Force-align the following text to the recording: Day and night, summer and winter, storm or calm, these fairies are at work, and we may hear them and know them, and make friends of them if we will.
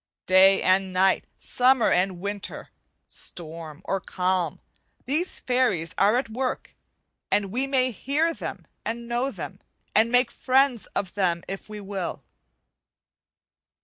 Day 0.25 0.63
and 0.63 0.91
night, 0.91 1.25
summer 1.37 1.91
and 1.91 2.19
winter, 2.19 2.69
storm 3.07 3.83
or 3.85 3.99
calm, 4.01 4.59
these 5.05 5.39
fairies 5.39 5.93
are 5.95 6.15
at 6.17 6.27
work, 6.27 6.73
and 7.29 7.51
we 7.51 7.67
may 7.67 7.91
hear 7.91 8.33
them 8.33 8.65
and 8.83 9.07
know 9.07 9.29
them, 9.29 9.59
and 9.93 10.11
make 10.11 10.31
friends 10.31 10.87
of 10.95 11.13
them 11.13 11.43
if 11.47 11.69
we 11.69 11.79
will. 11.79 12.23